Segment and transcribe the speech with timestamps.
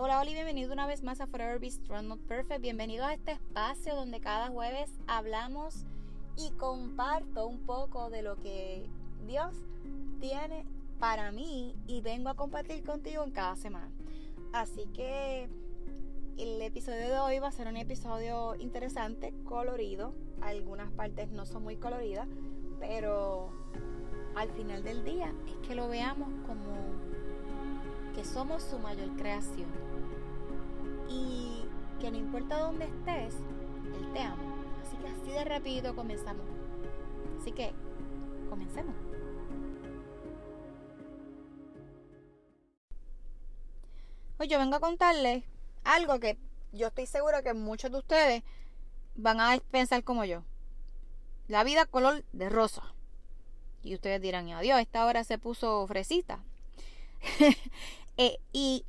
[0.00, 2.62] Hola, hola bienvenido una vez más a Forever Be Strong Not Perfect.
[2.62, 5.86] Bienvenido a este espacio donde cada jueves hablamos
[6.36, 8.88] y comparto un poco de lo que
[9.26, 9.56] Dios
[10.20, 10.64] tiene
[11.00, 13.90] para mí y vengo a compartir contigo en cada semana.
[14.52, 15.48] Así que
[16.36, 20.14] el episodio de hoy va a ser un episodio interesante, colorido.
[20.42, 22.28] Algunas partes no son muy coloridas,
[22.78, 23.50] pero
[24.36, 26.76] al final del día es que lo veamos como
[28.14, 29.87] que somos su mayor creación
[31.08, 31.64] y
[32.00, 33.34] que no importa dónde estés,
[33.94, 34.36] Él te ama.
[34.82, 36.44] Así que así de rápido comenzamos.
[37.40, 37.72] Así que
[38.48, 38.94] comencemos.
[44.38, 45.44] Hoy yo vengo a contarles
[45.84, 46.38] algo que
[46.72, 48.42] yo estoy seguro que muchos de ustedes
[49.16, 50.44] van a pensar como yo.
[51.48, 52.82] La vida color de rosa.
[53.82, 56.42] Y ustedes dirán, adiós, esta hora se puso fresita.
[58.20, 58.84] Eh, y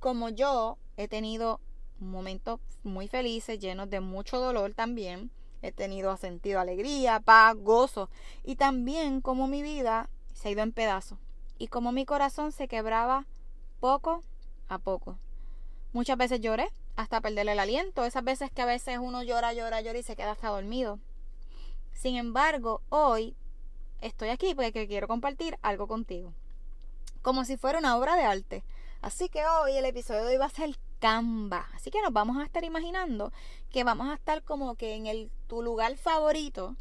[0.00, 1.60] como yo he tenido
[1.98, 5.30] momentos muy felices, llenos de mucho dolor también.
[5.62, 8.10] He tenido sentido alegría, paz, gozo.
[8.42, 11.18] Y también como mi vida se ha ido en pedazos.
[11.58, 13.26] Y como mi corazón se quebraba
[13.80, 14.22] poco
[14.68, 15.18] a poco.
[15.92, 18.04] Muchas veces lloré hasta perder el aliento.
[18.04, 20.98] Esas veces que a veces uno llora, llora, llora y se queda hasta dormido.
[21.92, 23.34] Sin embargo, hoy
[24.00, 26.34] estoy aquí porque quiero compartir algo contigo.
[27.22, 28.64] Como si fuera una obra de arte.
[29.04, 31.68] Así que hoy el episodio de hoy va a ser Canva.
[31.74, 33.34] Así que nos vamos a estar imaginando
[33.70, 36.74] que vamos a estar como que en el, tu lugar favorito,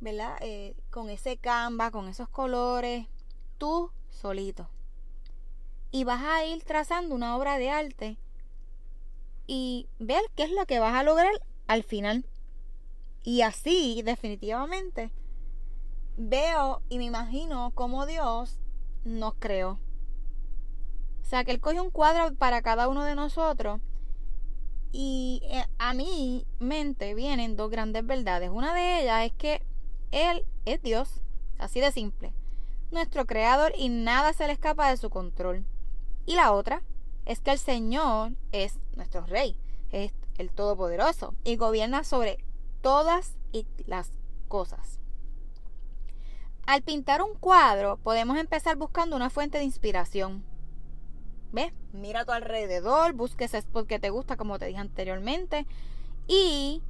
[0.00, 0.38] ¿verdad?
[0.40, 3.08] Eh, con ese Canva, con esos colores,
[3.58, 4.70] tú solito.
[5.90, 8.16] Y vas a ir trazando una obra de arte
[9.46, 11.34] y ver qué es lo que vas a lograr
[11.66, 12.24] al final.
[13.22, 15.12] Y así, definitivamente,
[16.16, 18.58] veo y me imagino cómo Dios
[19.04, 19.78] nos creó.
[21.28, 23.82] O sea, que Él coge un cuadro para cada uno de nosotros.
[24.92, 28.48] Y eh, a mi mente vienen dos grandes verdades.
[28.48, 29.62] Una de ellas es que
[30.10, 31.20] Él es Dios,
[31.58, 32.32] así de simple,
[32.90, 35.66] nuestro creador y nada se le escapa de su control.
[36.24, 36.82] Y la otra
[37.26, 39.54] es que el Señor es nuestro Rey,
[39.92, 42.42] es el Todopoderoso y gobierna sobre
[42.80, 43.36] todas
[43.84, 44.12] las
[44.48, 44.98] cosas.
[46.64, 50.47] Al pintar un cuadro podemos empezar buscando una fuente de inspiración.
[51.52, 51.72] ¿Ves?
[51.92, 55.66] Mira a tu alrededor, busca ese spot que te gusta, como te dije anteriormente.
[56.26, 56.82] Y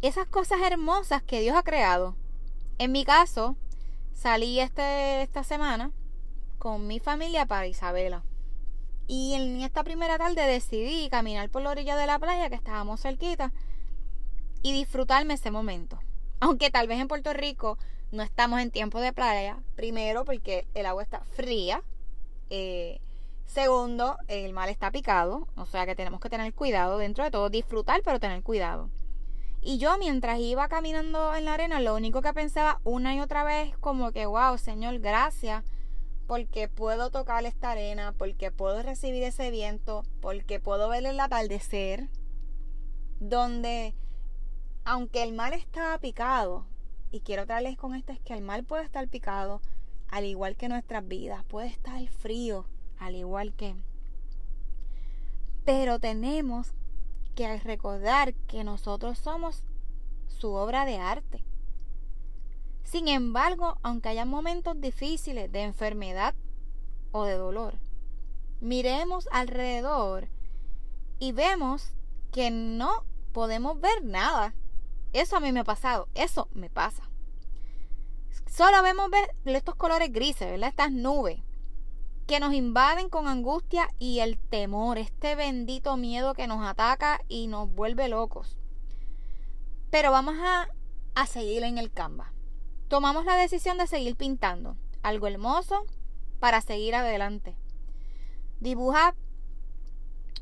[0.00, 2.16] esas cosas hermosas que Dios ha creado.
[2.78, 3.56] En mi caso,
[4.14, 5.90] salí este, esta semana
[6.58, 8.22] con mi familia para Isabela.
[9.06, 13.02] Y en esta primera tarde decidí caminar por la orilla de la playa, que estábamos
[13.02, 13.52] cerquita,
[14.62, 15.98] y disfrutarme ese momento.
[16.40, 17.78] Aunque tal vez en Puerto Rico
[18.10, 19.58] no estamos en tiempo de playa.
[19.76, 21.82] Primero, porque el agua está fría.
[22.48, 23.00] Eh,
[23.46, 25.48] segundo, el mar está picado.
[25.56, 27.50] O sea que tenemos que tener cuidado dentro de todo.
[27.50, 28.90] Disfrutar, pero tener cuidado.
[29.60, 33.44] Y yo mientras iba caminando en la arena, lo único que pensaba una y otra
[33.44, 35.64] vez como que, wow, Señor, gracias.
[36.26, 42.08] Porque puedo tocar esta arena, porque puedo recibir ese viento, porque puedo ver el atardecer.
[43.20, 43.94] Donde,
[44.84, 46.66] aunque el mar estaba picado,
[47.12, 49.60] y quiero traerles con esto es que el mal puede estar picado,
[50.08, 52.66] al igual que nuestras vidas, puede estar frío,
[53.02, 53.74] al igual que...
[55.64, 56.72] Pero tenemos
[57.34, 59.64] que recordar que nosotros somos
[60.28, 61.42] su obra de arte.
[62.84, 66.34] Sin embargo, aunque haya momentos difíciles de enfermedad
[67.10, 67.78] o de dolor,
[68.60, 70.28] miremos alrededor
[71.18, 71.94] y vemos
[72.30, 74.54] que no podemos ver nada.
[75.12, 77.08] Eso a mí me ha pasado, eso me pasa.
[78.46, 80.68] Solo vemos ver estos colores grises, ¿verdad?
[80.68, 81.40] Estas nubes
[82.32, 87.46] que nos invaden con angustia y el temor, este bendito miedo que nos ataca y
[87.46, 88.56] nos vuelve locos.
[89.90, 90.66] Pero vamos a,
[91.14, 92.32] a seguir en el Canva.
[92.88, 95.84] Tomamos la decisión de seguir pintando algo hermoso
[96.40, 97.54] para seguir adelante.
[98.60, 99.14] Dibuja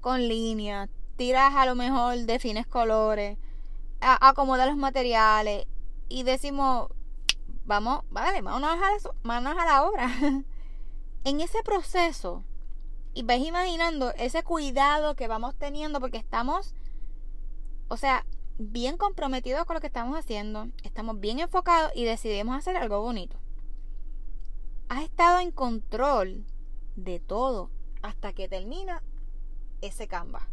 [0.00, 0.88] con líneas,
[1.18, 3.36] tiras a lo mejor, defines colores,
[4.00, 5.66] acomoda los materiales
[6.08, 6.88] y decimos,
[7.66, 10.08] vamos, vale, manos a la, manos a la obra.
[11.24, 12.44] en ese proceso,
[13.14, 16.74] y ves imaginando ese cuidado que vamos teniendo porque estamos,
[17.88, 18.26] o sea,
[18.58, 23.38] bien comprometidos con lo que estamos haciendo, estamos bien enfocados y decidimos hacer algo bonito.
[24.88, 26.44] Has estado en control
[26.96, 27.70] de todo
[28.02, 29.02] hasta que termina
[29.80, 30.48] ese Canva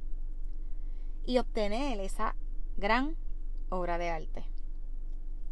[1.25, 2.35] y obtener esa
[2.77, 3.17] gran
[3.69, 4.45] obra de arte.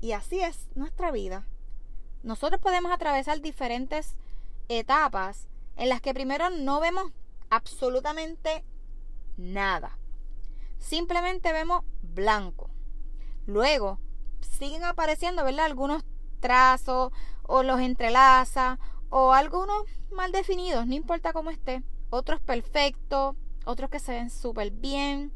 [0.02, 1.48] Y así es nuestra vida.
[2.24, 4.16] Nosotros podemos atravesar diferentes
[4.70, 7.12] etapas en las que primero no vemos
[7.50, 8.64] absolutamente
[9.38, 9.98] nada.
[10.78, 12.70] Simplemente vemos blanco.
[13.46, 14.00] Luego
[14.42, 15.66] siguen apareciendo, ¿verdad?
[15.66, 16.04] Algunos
[16.40, 17.12] trazos
[17.44, 18.80] o los entrelaza
[19.10, 21.84] o algunos mal definidos, no importa cómo esté.
[22.10, 23.36] Otros perfectos,
[23.66, 25.32] otros que se ven súper bien.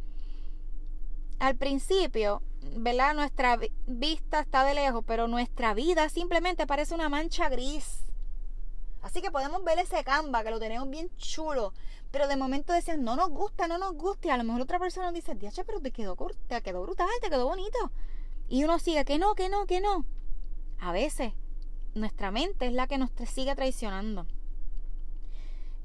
[1.40, 2.42] Al principio,
[2.78, 3.14] ¿verdad?
[3.14, 8.06] Nuestra vista está de lejos, pero nuestra vida simplemente parece una mancha gris.
[9.04, 11.74] Así que podemos ver ese Canva, que lo tenemos bien chulo.
[12.10, 14.30] Pero de momento decían, no nos gusta, no nos gusta.
[14.30, 16.16] Y a lo mejor otra persona dice, diache, pero te quedó,
[16.48, 17.92] te quedó brutal, te quedó bonito.
[18.48, 20.06] Y uno sigue, que no, que no, que no.
[20.80, 21.34] A veces
[21.96, 24.26] nuestra mente es la que nos sigue traicionando.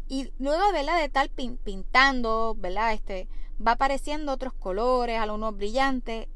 [0.06, 0.98] Y luego, ¿verdad?
[0.98, 2.92] De estar pintando, ¿verdad?
[2.92, 3.28] Este,
[3.64, 6.28] va apareciendo otros colores, algunos brillantes,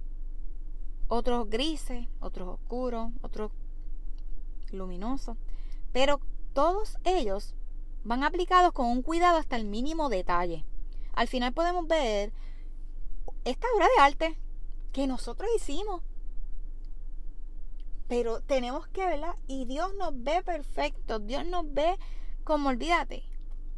[1.06, 3.52] otros grises, otros oscuros, otros
[4.72, 5.36] luminosos.
[5.92, 6.20] Pero
[6.52, 7.54] todos ellos
[8.04, 10.64] van aplicados con un cuidado hasta el mínimo detalle.
[11.14, 12.32] Al final podemos ver
[13.44, 14.38] esta obra de arte
[14.92, 16.02] que nosotros hicimos.
[18.08, 21.18] Pero tenemos que verla y Dios nos ve perfecto.
[21.18, 21.96] Dios nos ve
[22.44, 23.24] como, olvídate,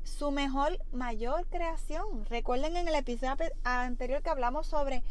[0.02, 2.24] su mejor, mayor creación.
[2.26, 5.02] Recuerden en el episodio anterior que hablamos sobre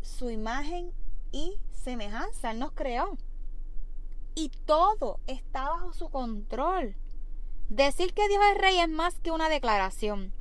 [0.00, 0.92] su imagen
[1.32, 2.52] y semejanza.
[2.52, 3.16] Él nos creó.
[4.34, 6.96] Y todo está bajo su control.
[7.68, 10.32] Decir que Dios es rey es más que una declaración.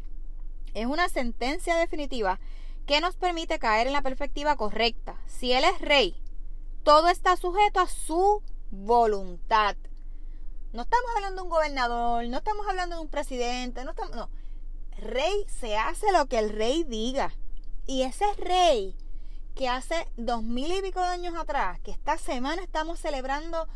[0.74, 2.40] Es una sentencia definitiva
[2.86, 5.16] que nos permite caer en la perspectiva correcta.
[5.28, 6.16] Si Él es rey,
[6.84, 8.42] todo está sujeto a su
[8.72, 9.76] voluntad.
[10.74, 14.30] No estamos hablando de un gobernador, no estamos hablando de un presidente, no estamos, no.
[14.98, 17.34] Rey se hace lo que el rey diga.
[17.86, 18.96] Y ese rey
[19.56, 23.68] que hace dos mil y pico de años atrás, que esta semana estamos celebrando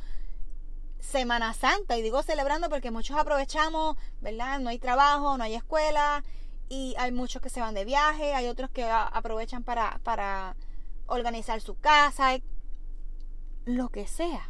[1.00, 4.60] Semana Santa, y digo celebrando porque muchos aprovechamos, ¿verdad?
[4.60, 6.24] No hay trabajo, no hay escuela,
[6.68, 10.56] y hay muchos que se van de viaje, hay otros que aprovechan para, para
[11.06, 12.38] organizar su casa,
[13.66, 14.50] lo que sea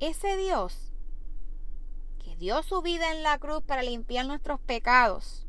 [0.00, 0.92] ese Dios
[2.22, 5.43] que dio su vida en la cruz para limpiar nuestros pecados,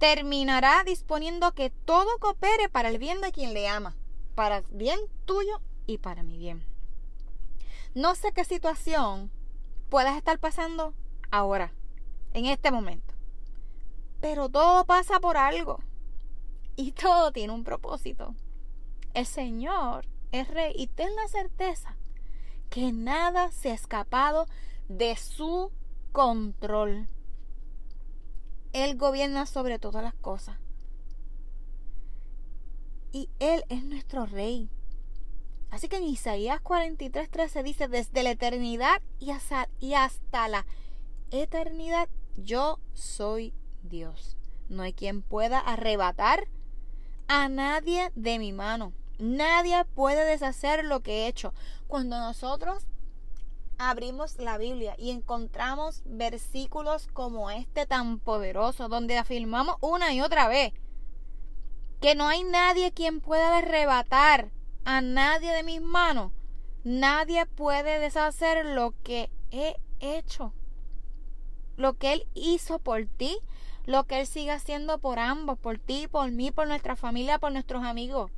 [0.00, 3.94] terminará disponiendo que todo coopere para el bien de quien le ama,
[4.34, 6.66] para el bien tuyo y para mi bien.
[7.94, 9.30] No sé qué situación
[9.90, 10.94] puedas estar pasando
[11.30, 11.74] ahora,
[12.32, 13.12] en este momento,
[14.22, 15.80] pero todo pasa por algo
[16.76, 18.34] y todo tiene un propósito.
[19.12, 21.94] El Señor es rey y ten la certeza
[22.70, 24.46] que nada se ha escapado
[24.88, 25.70] de su
[26.12, 27.06] control.
[28.72, 30.58] Él gobierna sobre todas las cosas.
[33.12, 34.70] Y Él es nuestro rey.
[35.70, 40.66] Así que en Isaías 43:13 dice, desde la eternidad y hasta, y hasta la
[41.30, 44.36] eternidad, yo soy Dios.
[44.68, 46.48] No hay quien pueda arrebatar
[47.28, 48.92] a nadie de mi mano.
[49.18, 51.52] Nadie puede deshacer lo que he hecho.
[51.86, 52.86] Cuando nosotros
[53.80, 60.48] abrimos la Biblia y encontramos versículos como este tan poderoso, donde afirmamos una y otra
[60.48, 60.74] vez
[62.02, 64.50] que no hay nadie quien pueda arrebatar
[64.84, 66.30] a nadie de mis manos,
[66.84, 70.52] nadie puede deshacer lo que he hecho,
[71.78, 73.38] lo que Él hizo por ti,
[73.86, 77.50] lo que Él sigue haciendo por ambos, por ti, por mí, por nuestra familia, por
[77.50, 78.30] nuestros amigos.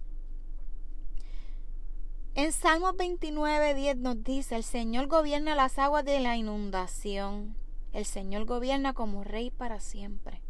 [2.35, 7.55] En Salmos 29, 10 nos dice, el Señor gobierna las aguas de la inundación.
[7.93, 10.41] El Señor gobierna como rey para siempre.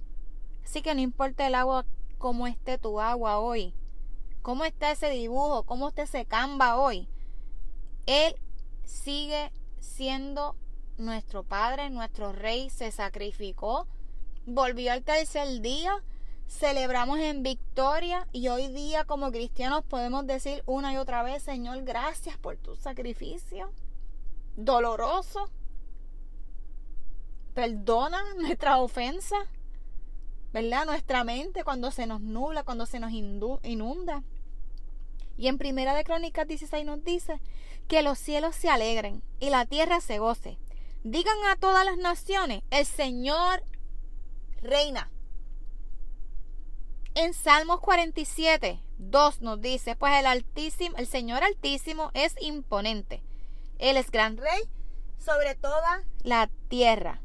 [0.65, 1.85] Así que no importa el agua,
[2.19, 3.75] cómo esté tu agua hoy,
[4.43, 7.09] cómo está ese dibujo, cómo esté ese camba hoy.
[8.07, 8.37] Él
[8.85, 10.55] sigue siendo
[10.99, 13.89] nuestro Padre, nuestro Rey, se sacrificó,
[14.47, 16.01] volvió al tercer día
[16.47, 21.83] celebramos en victoria y hoy día como cristianos podemos decir una y otra vez, Señor,
[21.83, 23.73] gracias por tu sacrificio
[24.57, 25.51] doloroso.
[27.55, 29.37] Perdona nuestra ofensa,
[30.53, 30.87] ¿verdad?
[30.87, 34.23] Nuestra mente cuando se nos nubla, cuando se nos inunda.
[35.37, 37.41] Y en Primera de Crónicas 16 nos dice
[37.89, 40.59] que los cielos se alegren y la tierra se goce.
[41.05, 43.65] Digan a todas las naciones, el Señor
[44.63, 45.11] reina.
[47.15, 53.23] En Salmos 47, 2 nos dice, pues el Altísimo, el Señor Altísimo es imponente.
[53.79, 54.63] Él es gran rey
[55.19, 57.21] sobre toda la tierra.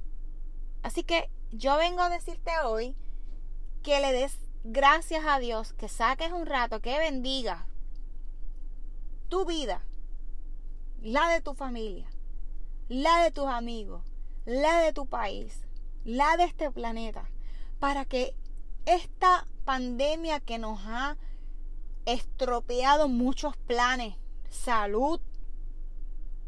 [0.83, 2.97] Así que yo vengo a decirte hoy
[3.81, 7.65] que le des gracias a Dios, que saques un rato, que bendiga
[9.29, 9.85] tu vida,
[11.01, 12.09] la de tu familia,
[12.89, 14.03] la de tus amigos,
[14.43, 15.61] la de tu país,
[16.03, 17.29] la de este planeta,
[17.79, 18.35] para que
[18.87, 21.17] esta pandemia que nos ha
[22.05, 24.15] estropeado muchos planes,
[24.49, 25.19] salud,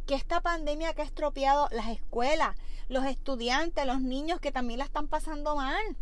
[0.08, 2.56] que esta pandemia que ha estropeado las escuelas,
[2.88, 5.98] los estudiantes, los niños que también la están pasando mal.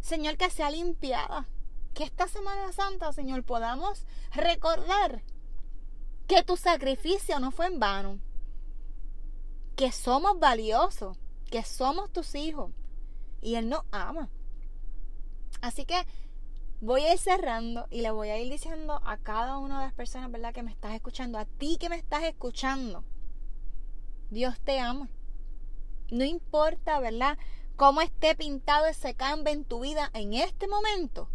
[0.00, 1.48] Señor, que sea limpiada.
[1.94, 5.22] Que esta Semana Santa, Señor, podamos recordar
[6.26, 8.20] que tu sacrificio no fue en vano.
[9.76, 11.16] Que somos valiosos,
[11.50, 12.70] que somos tus hijos.
[13.40, 14.28] Y Él nos ama.
[15.60, 16.06] Así que
[16.80, 19.94] voy a ir cerrando y le voy a ir diciendo a cada una de las
[19.94, 20.54] personas, ¿verdad?
[20.54, 23.04] Que me estás escuchando, a ti que me estás escuchando.
[24.30, 25.08] Dios te ama.
[26.10, 27.38] No importa, ¿verdad?
[27.76, 31.28] Cómo esté pintado ese cambio en tu vida en este momento.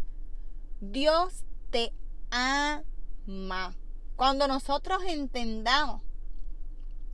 [0.80, 1.94] Dios te
[2.32, 3.76] ama.
[4.16, 6.02] Cuando nosotros entendamos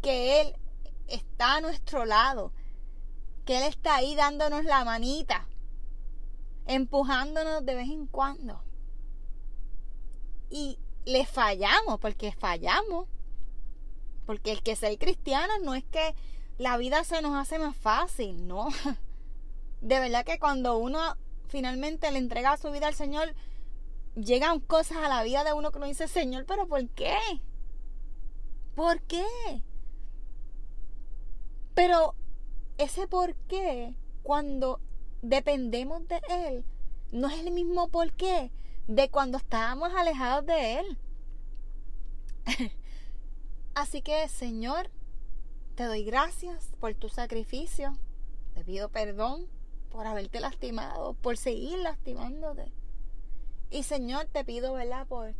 [0.01, 0.55] que Él
[1.07, 2.51] está a nuestro lado,
[3.45, 5.47] que Él está ahí dándonos la manita,
[6.69, 8.61] empujándonos de vez en cuando.
[10.51, 13.07] Y le fallamos, porque fallamos.
[14.27, 16.15] Porque el que ser cristiano no es que
[16.59, 18.69] la vida se nos hace más fácil, no.
[19.81, 20.99] De verdad que cuando uno
[21.47, 23.33] finalmente le entrega su vida al Señor,
[24.15, 27.17] llegan cosas a la vida de uno que uno dice, Señor, pero ¿por qué?
[28.75, 29.25] ¿Por qué?
[31.73, 32.13] Pero
[32.77, 34.79] ese por qué, cuando
[35.21, 36.65] dependemos de Él,
[37.11, 38.51] no es el mismo por qué
[38.87, 40.97] de cuando estábamos alejados de Él.
[43.75, 44.89] Así que, Señor,
[45.75, 47.97] te doy gracias por tu sacrificio.
[48.53, 49.47] Te pido perdón
[49.91, 52.71] por haberte lastimado, por seguir lastimándote.
[53.69, 55.07] Y Señor, te pido, ¿verdad?
[55.07, 55.35] Por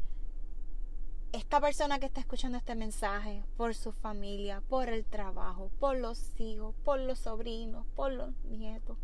[1.32, 6.40] esta persona que está escuchando este mensaje, por su familia, por el trabajo, por los
[6.40, 8.98] hijos, por los sobrinos, por los nietos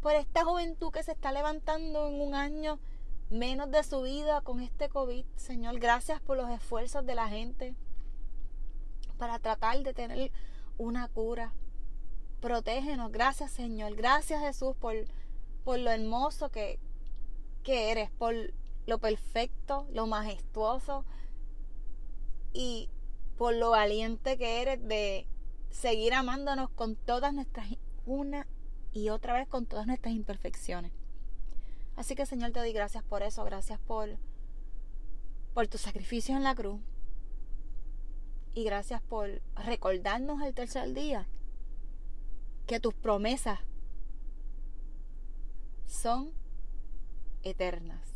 [0.00, 2.78] por esta juventud que se está levantando en un año
[3.30, 5.24] menos de su vida con este COVID.
[5.36, 7.74] Señor, gracias por los esfuerzos de la gente
[9.18, 10.30] para tratar de tener
[10.78, 11.52] una cura.
[12.40, 13.10] Protégenos.
[13.10, 13.94] Gracias, Señor.
[13.96, 14.94] Gracias, Jesús, por,
[15.64, 16.78] por lo hermoso que,
[17.62, 18.34] que eres, por
[18.86, 21.04] lo perfecto, lo majestuoso
[22.52, 22.88] y
[23.36, 25.26] por lo valiente que eres de
[25.70, 27.66] seguir amándonos con todas nuestras
[28.06, 28.46] una
[28.96, 30.90] y otra vez con todas nuestras imperfecciones.
[31.96, 34.16] Así que Señor te doy gracias por eso, gracias por,
[35.52, 36.80] por tu sacrificio en la cruz
[38.54, 41.28] y gracias por recordarnos el tercer día
[42.66, 43.60] que tus promesas
[45.86, 46.32] son
[47.42, 48.15] eternas.